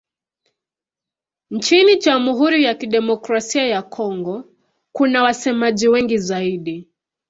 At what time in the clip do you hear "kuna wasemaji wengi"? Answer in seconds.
4.91-6.17